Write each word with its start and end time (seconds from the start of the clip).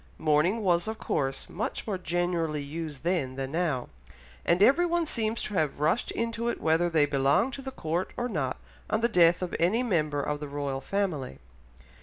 Mourning 0.17 0.63
was 0.63 0.87
of 0.87 0.97
course 0.97 1.47
much 1.47 1.85
more 1.85 1.99
generally 1.99 2.63
used 2.63 3.03
then 3.03 3.35
than 3.35 3.51
now, 3.51 3.87
and 4.43 4.63
everyone 4.63 5.05
seems 5.05 5.43
to 5.43 5.53
have 5.53 5.79
rushed 5.79 6.09
into 6.09 6.47
it 6.49 6.59
whether 6.59 6.89
they 6.89 7.05
belonged 7.05 7.53
to 7.53 7.61
the 7.61 7.69
Court 7.69 8.09
or 8.17 8.27
not 8.27 8.57
on 8.89 9.01
the 9.01 9.07
death 9.07 9.43
of 9.43 9.55
any 9.59 9.83
member 9.83 10.19
of 10.23 10.39
the 10.39 10.47
Royal 10.47 10.81
Family. 10.81 11.37